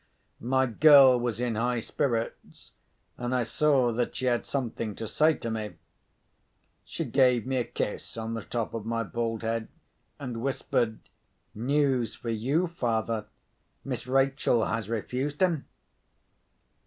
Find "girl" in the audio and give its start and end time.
0.65-1.19